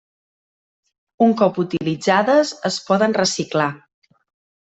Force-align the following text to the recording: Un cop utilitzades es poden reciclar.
Un 1.25 1.33
cop 1.41 1.59
utilitzades 1.65 2.53
es 2.71 2.79
poden 2.87 3.15
reciclar. 3.21 3.67